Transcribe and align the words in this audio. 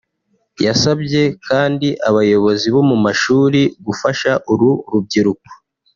yasabye 0.65 1.21
kandi 1.47 1.87
abayobozi 2.09 2.67
bo 2.75 2.81
mu 2.89 2.97
mashuri 3.05 3.61
gufasha 3.85 4.31
uru 4.51 4.69
rubyiruko 4.91 5.47